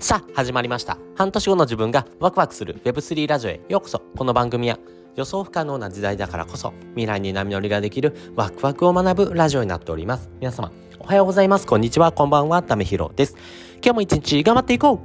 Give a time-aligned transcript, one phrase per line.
[0.00, 0.96] さあ、始まりました。
[1.14, 4.00] 半年後の自分がワクワクする Web3 ラジオへようこそ。
[4.16, 4.78] この番組は
[5.14, 10.30] 予想不可能な時代だからこそ未来に波乗りができるワクワクを学ぶラジオになっております。
[10.40, 11.66] 皆様、おはようございます。
[11.66, 12.12] こんにちは。
[12.12, 12.62] こんばんは。
[12.62, 13.36] ためひろです。
[13.84, 15.02] 今日も一日頑張っていこ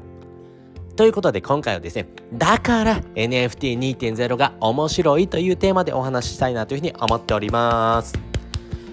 [0.94, 8.14] うということで今回はですね、だから NFT2.0 が面白いというテーマでお話ししたいなというふうに思っております。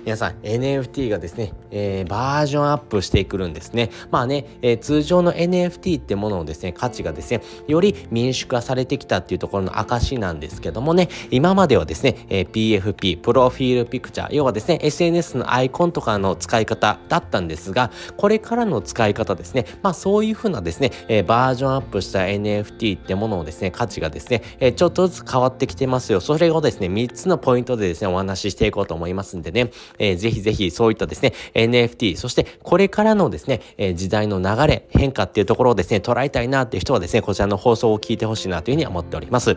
[0.04, 3.90] 皆さん NFT がですね、えー、バージョンアップしてくるんですね。
[4.10, 26.20] まあね、えー、通常の NFT ってもののですね、価値がですね、より民主化されてきたっていうところの証なんですけどもね、今まではですね、えー、PFP、プロフィールピクチャー、要はですね、SNS のアイコンとかの使い方だったんですが、これからの使い方ですね、まあそういうふうなですね、えー、バージョンアップした NFT ってものをですね、価値がですね、えー、ちょっとずつ変わってきてますよ。
[26.20, 31.32] それをですね、3つのポイントでですね、お話ししていこうと思いますんでね、えー、ぜひぜひそういったですね、
[31.68, 39.56] NFT、そしてこれからのですね、えー、時代の流れ、変化っていうところをですね、捉えたいなっていう人はですね、こちらの放送を聞いてほしいなというふうに思っております。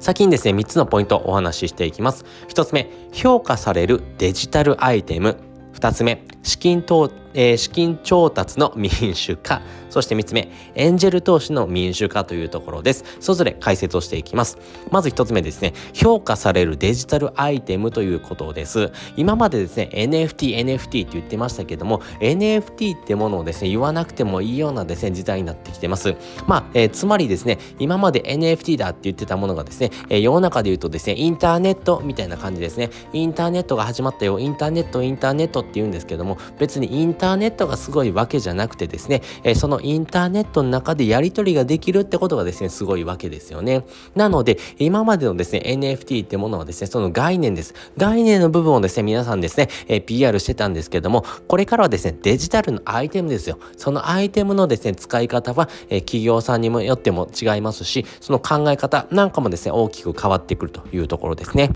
[0.00, 2.24] 先にですね、3つのポイントをお話ししていきます。
[2.48, 5.36] 1つ目、評価されるデジタルアイテム。
[5.74, 13.04] 2つ目、資金等えー、資金調達の民主化、 そして3つ目、エンジェル投資の民主化というところです。
[13.20, 14.58] それぞれ解説をしていきます。
[14.90, 18.92] まず1つ目ですね、評価されるデジタルアイテムということです。
[19.16, 26.14] 今までですね、NFT、NFT って言ってましたけども、NFT ってものをですね、言わなくてもいいようなですね、時代になってきてます。
[26.46, 32.90] まあ、えー、つまりですね、今まで NFT だって言ってたものがですね、えー、世の中で言うとですね、インターネットみたいな感じですね。
[33.12, 43.84] インターネットが始まったよ、インターネット、インターネットって言うんですけども、別にインターネットがすごいわけじゃなくてですね、え、そのインターネットの中でやり取りができるってことがですね、すごいわけですよね。
[44.14, 47.74] なので、今までのですね、NFT ってものはですね、その概念です。
[47.96, 53.58] 概念の部分をですね、皆さんですね、え、PR してたんですけども、これからはですね、デジタルのアイテムですよ。
[53.76, 61.70] そのアイテムのですね、使い方は、え、企業さんにもよっても違いますし、その考え方なんかもですね、大きく変わってくるというところですね。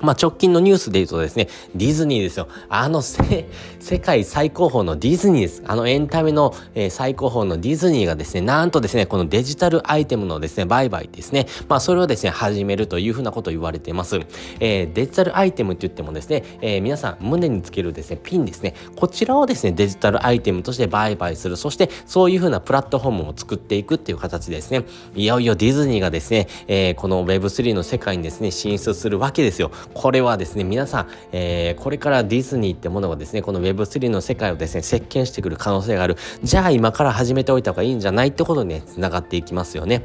[0.00, 2.48] まあ、直近のニュースで言うとですね、ディズニーですよ。
[2.68, 5.62] あの世界最高峰のディズニーです。
[5.66, 14.20] あのエンタメの、えー、最高峰のディズニーがですね、なんとですね、このデジタルアイテムのですね、売買ですね、まあそれをですね、始めるというふうなことを言われています。
[14.60, 21.56] えー、デジタルアイテムって言ってもですね、えー、皆さん胸につけるですね、ピンですね、こちらをですね、デジタルアイテムとして売買する。
[21.56, 24.84] そしてそういうふうなプラットフォームを作っていくっていう形ですね。
[25.14, 29.70] いよいよディズニーがですね、えー、この Web3 の世界にですね、進出するわけですよ。
[29.94, 36.16] これはですね、皆さん、えー、これからディズニーってものがですね、この Web3 の世界をですね、席巻してくる可能性がある。
[36.42, 40.04] じゃあ今から始めておいた方がいいんじゃないってことにね、繋がっていきますよね。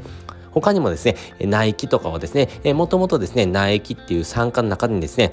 [0.52, 5.32] 他にもですね、ナイキとかはですね、もともとですね、ナイキっていう参加の中にですね、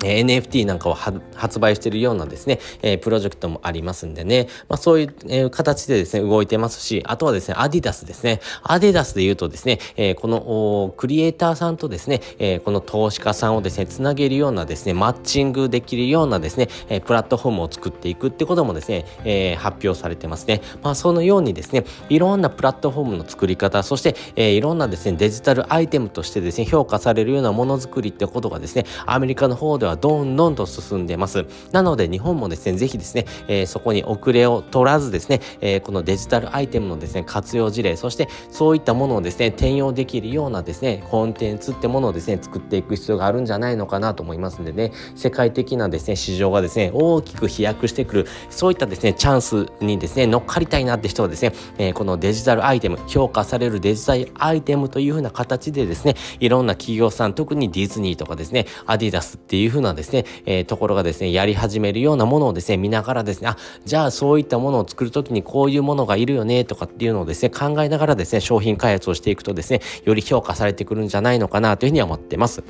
[0.00, 8.40] NFT なんかを発売しているようなですね、えー、プロジェクトもありますんでね、まあそういう、えー、形でですね、動いてますし、あとはですね、アディダスですね。
[8.62, 20.60] アディダスで言うとですね、えー、このクリエイターさんとですね、えー、この投資家さんをですね、つなげるようなですね、マッチングできるようなですね、えー、プラットフォームを作っていくってこともですね、えー、発表されてますね。
[20.82, 31.46] まあそのようにですね、いろんなプラットフォームの作り方、そして、えー、いろんなですね、デジタルアイテムとしてですね、評価されるようなものづくりってことがですね、アメリカの方ではどんどんと進んでます。
[31.72, 72.62] なので日本もですね、ぜひですね、えー、そこに遅れを取らずですね、えー、このデジタルアイテムのですね、活用事例、そしてそういったものをですね、転用できるようなですね、コンテンツってものをですね、作っていく必要があるんじゃないのかなと思いますんでね、世界的なですね、市場がですね、大きく飛躍してくる、そういったですね、チャンスにですね、乗っかりたいなって人はですね、えー、このデジタルアイテム、評価されるデジタルアイテムというふうな形でですね、いろんな企業さん、特にディズニーとかですね、アディダスっていうふうなですね、えー、ところがですね、やり始めるようなものをですね、見ながらですね、あ、じゃあそういったものを作るときにこういうものがいるよね、とかっていうのをですね、考えながらですね、商品開発をしていくとですね、より評価されてくるんじゃないのかなというふうに思ってます。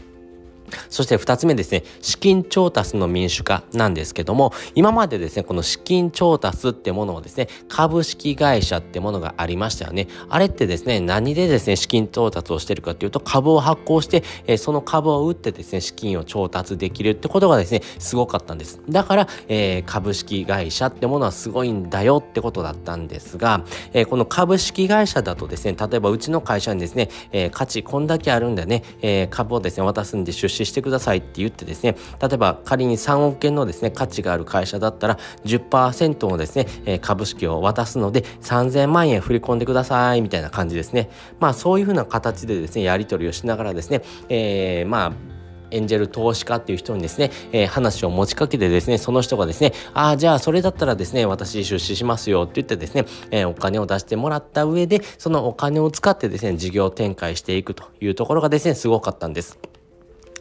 [0.88, 10.08] そして2つ目ですね、資金調達の民主化なんですけども、今までですね、この資金調達ってものをですね、株式会社ってものがありましたよね。
[10.28, 18.81] あれってですね、何でですね、資金調達をしてるかっていうと、株を発行して、え、その株を売ってですね、資金を調達できるってことがですね、すごかったんです。
[18.88, 41.11] だから、えー、株式会社ってものはすごいんだよってことだったんですが、えー、この株式会社だとですね、例えばうちの会社にですね、え価値こんだけあるんだね、え株をですね、渡すんで出資してくださいって言ってですね、例えば仮に3億円のですね、価値がある会社だったら10%のですね、え株式を渡すので3000万円振り込んでくださいみたいな感じですね。
[41.40, 45.34] まあそういうふうな形でですね、やり取りをしながらですね、えー、まあ
[45.75, 59.58] エンジェル投資家っていう人にですね、えー、話を持ちかけてですね、その人がですね、ああ、じゃあそれだったらですね、私出資しますよって言ってですね、えー、お金を出してもらった上で、そのお金を使ってですね、事業展開していくというところがですね、すごかったんです。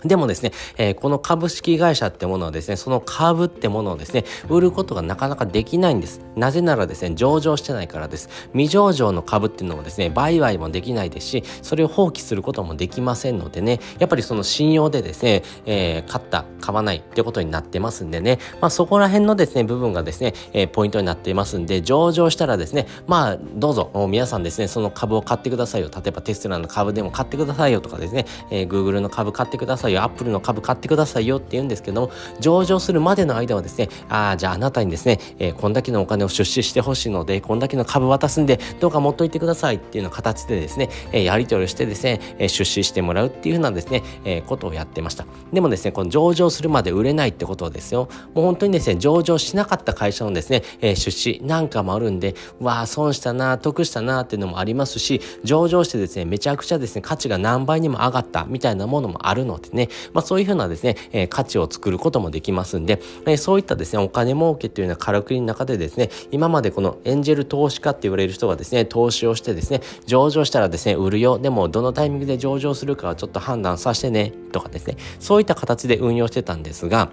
[0.05, 6.21] でもですね、えー、この株式会社ってものはですね、その株ってものをですね、売ることがなかなかできないんです。
[6.35, 8.29] なぜならですね、上場してないからです。
[8.53, 25.89] 未上場の株っていうのもですね、売買もできないですし、それを放棄することもできませんのでね、やっぱりその信用でですね、えー、買った、買わないってことになってますんでね、まあそこら辺のですね、部分がですね、えー、ポイントになっていますんで、上場したらですね、まあどうぞ、皆さんですね、その株を買ってくださいよ。
[25.93, 29.92] 例えばテスラの株でも買ってくださいよとかですね、えー、Google の株買ってくださいよ。
[29.97, 45.25] Apple の株買ってくださいよって言うんですけども、上場するまでの間はですね、ああ、じゃああなたにですね、えー、こんだけのお金を出資してほしいので、こんだけの株渡すんで、どうか持っといてくださいっていうような形でですね、えー、やり取りしてですね、えー、出資してもらうっていうふうなですね、えー、ことをやってました。
[45.51, 71.39] でもですね、この上場するまで売れないってことですよ、もう本当にですね、上場しなかった会社のですね、えー、出資なんかもあるんで、わあ、損したな、得したなっていうのもありますし、上場してですね、めちゃくちゃですね、価値が何倍にも上がったみたいなものもあるのでね、ねまあそういうふうなですね、えー、価値を作ることもできますんで、えー、そういったですね、お金儲けっていうようなからくりの中でですね、今までこのエンジェル投資家って言われる人がですね、投資をしてですね、上場したらですね、売るよ。
[71.39, 77.09] でも、どのタイミングで上場するかはちょっと判断させてね、とかですね、そういった形で運用してたんですが、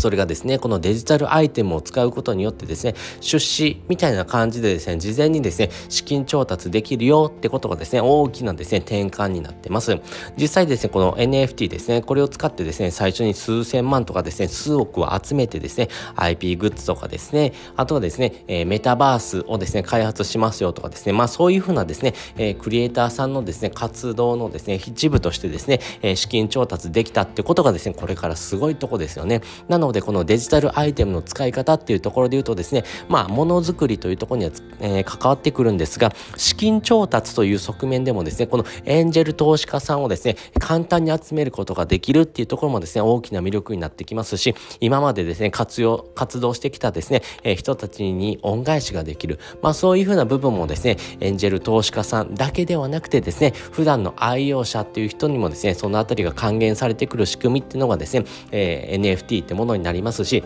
[0.00, 9.98] それがですね、このデジタルアイテムを使うことによってですね、出資みたいな感じでですね、事前にですね、資金調達できるよってことがですね、大きなですね、転換になってます。
[10.36, 29.42] 実際ですね、この NFT ですね、これを使ってですね、最初に数千万とかですね、数億を集めてですね、IP グッズとかですね、あとはですね、え、メタバースをですね、開発しますよとかですね、まあそういうふうなですね、え、クリエイターさんのですね、活動のですね、一部としてですね、え、資金調達できたってことがですね、これからすごいとこですよね。
[29.68, 34.50] なのので、このデジタルアイテムの使い方っていうところで言うとですね、まあ、ものづくりというところには、
[34.80, 49.38] えー、関わってくるんですが、資金調達という側面でもですね、このエンジェル投資家さんをですね、簡単に集めることができるっていうところもですね、大きな魅力になってきますし、今までですね、活用、活動してきたですね、えー、人たちに恩返しができる。
[49.62, 60.44] まあ、そういうふうな部分もですね、エンジェル投資家さんだけではなくてですね、普段の愛用者っていう人にもですね、そのあたりが還元されてくる仕組みっていうのがですね、えー、NFT ってものになりますし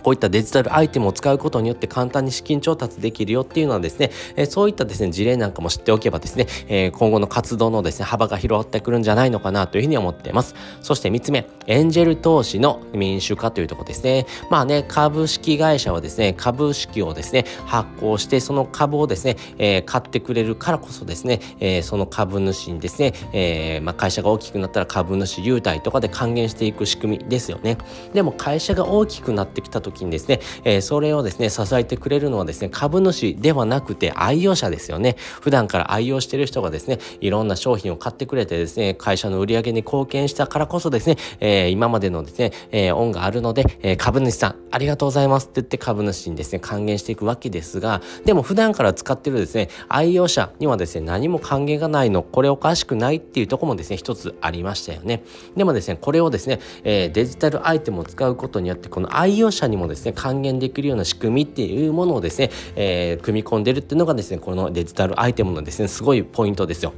[0.00, 10.54] こういったデジタルアイテムを使うことによって簡単に資金調達できるよっていうのはですね、えそういったですね、事例なんかも知っておけばですね、え今後の活動のですね、幅が広がってくるんじゃないのかなというふうに思っています。
[10.80, 14.26] そして3つ目、エンジェル投資の民主化というところですね。
[14.50, 27.78] まあね、株式会社はですね、株式をですね、発行して、その株をですね、えー、買ってくれるからこそですね、えー、その株主にですね、えー、まあ、会社が大きくなったら株主優待とかで還元していく仕組みですよね。
[28.12, 35.16] でも会社が大きくなってきた時にですね、えー、それをですね、支えてくれるのはですね、株主ではなくて愛用者ですよね。
[35.40, 55.22] 普段から愛用してる人がですね、いろんな商品を買ってくれてですね、会社の売り上げに貢献したからこそですね、えー、今までのですね、えー、恩があるので、えー、株主さん、ありがとうございますって言って株主にですね、還元していくわけですが、でも普段から使ってるですね、愛用者にはですね、何も還元がないの、これおかしくないっていうところもですね、一つありましたよね。
[55.56, 66.92] でもですね、これをですね、えー、デジタルアイテムを使うことによって、この愛用者にもですね、還元できるような仕組みっていうものをですね、えー、組み込んでるっていうのがですね、このデジタルアイテムのですね、すごいポイントですよ。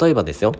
[0.00, 0.52] 例えばですよ、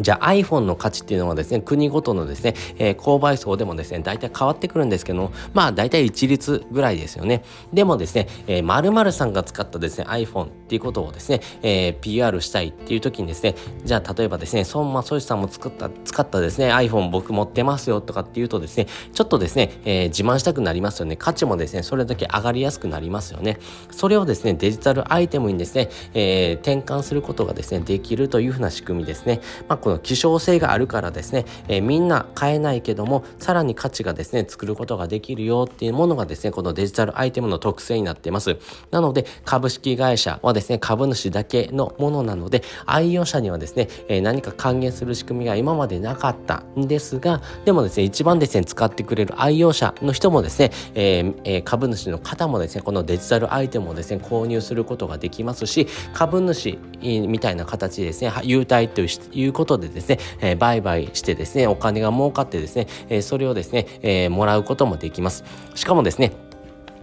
[0.00, 7.42] じゃあ iPhone の価値っていうのはですね、国ごとのですね、えー、購買層でもですね、大体変わってくるんですけども、まあ大体一律ぐらいですよね。
[7.72, 21.16] でもですね、えー、〇〇さんが使ったですね、iPhone っていうことをですね、えー、PR したいっていう時にですね、じゃあ例えばですね、孫正義さんも作った、使ったですね、iPhone 僕持ってますよとかっていうとですね、ちょっとですね、えー、自慢したくなりますよね。
[21.16, 23.58] 価値もですね、それだけ上がりやすくなりますよね。
[23.90, 29.40] それをですね、デジタルアイテムにですね、えー、転換することがですね、できるというふうな仕組みですね。
[29.68, 38.56] まあこの希少性があるからですね、えー、みんな買えないけども、さらに価値がですね、作ることができるよっていうものがですね、このデジタルアイテムの特性になっています。
[38.90, 65.44] なので、株式会社はですね、株主だけのものなので、愛用者にはですね、えー、何か還元する仕組みが今までなかったんですが、でもですね、一番ですね、使ってくれる愛用者の人もですね、えーえー、株主の方もですね、このデジタルアイテムをですね、購入することができますし、株主みたいな形でですね、優待ということでですね、えー、売買してですね、お金が儲かってですね、えー、それをですね、えー、もらうこともできます。
[65.74, 66.32] しかもですね、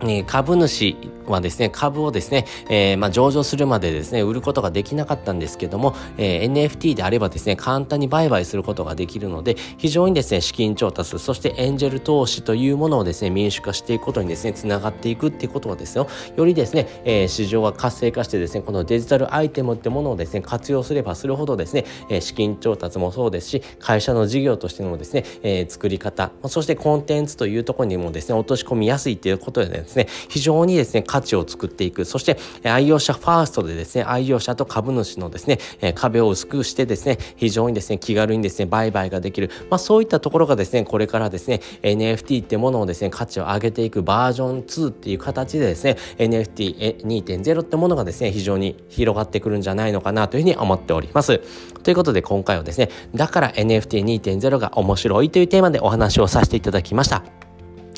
[0.02, 0.96] え株主
[1.32, 32.06] はですね、株をですね、えー、まあ、上場するまでですね、売ることができなかったんですけども、えー、NFT であればですね、簡単に売買することができるので、非常にですね、資金調達、そしてエンジェル投資というものをですね、民主化していくことにですね、つながっていくっていうことはですよ、よりですね、えー、市場が活性化してですね、このデジタルアイテムってものをですね、活用すればするほどですね、え資金調達もそうですし、会社の事業としてのですね、え作り方、そしてコンテンツというところにもですね、落とし込みやすいということでですね、ね非常にですね、価値を作っていく。
[32.06, 35.60] そして、愛用者ファーストでですね、愛用者と株主のですね、
[35.96, 39.50] 壁を薄くしてですね、非常にですね、気軽にですね、売買ができる。
[39.70, 51.42] まあそういったところがですね、これからですね、NFT ってものをですね、価値を上げていくバージョン2っていう形でですね、NFT2.0 ってものがですね、非常に広がってくるんじゃないのかなというふうに思っております。
[51.84, 57.43] ということで今回はですね、だから NFT2.0 が面白いというテーマでお話をさせていただきました。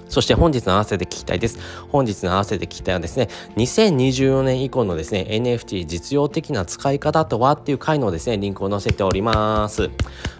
[0.10, 1.60] そして本日の合わせて聞きたいです。
[1.90, 9.90] 本日の合わせて聞きたいはですね、2024年以降のですね、NFT 実用的な使い方とはっていう回のですね、リンクを載せております。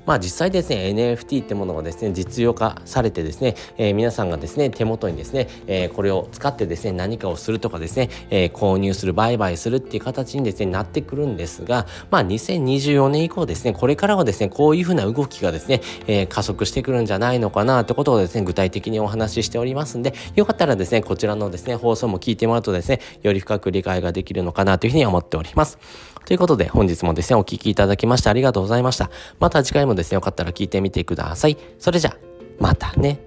[0.06, 25.80] まあ実際ですね、NFT ってものがですね、実用化されてですね、えー、皆さんがですね、手元にですね、えー、これを使ってですね、何かをするとかですね、えー、購入する、売買するっていう形にですね、なってくるんですが、まあ2024年以降ですね、これからはですね、こういうふうな動きがですね、え加速してくるんじゃないのかなってことをですね、具体的にお話ししておりますんで、よかったらですね、こちらのですね、放送も聞いてもらうとですね、より深く理解ができるのかなというふうに思っております。
[26.26, 29.10] ということで、本日もですね、お聴きいただきましてありがとうございました。
[29.40, 31.58] また次回もですね、よかったら聞いてみてください。
[31.80, 32.18] それじゃ、
[32.60, 33.20] またね。